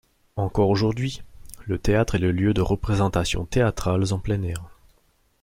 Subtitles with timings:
[0.35, 1.21] Encore aujourd'hui,
[1.67, 4.63] le théâtre est le lieu de représentations théâtrales en plein air.